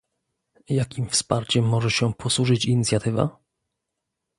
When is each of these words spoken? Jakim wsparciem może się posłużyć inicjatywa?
Jakim 0.69 1.09
wsparciem 1.09 1.65
może 1.65 1.91
się 1.91 2.13
posłużyć 2.13 2.65
inicjatywa? 2.65 3.39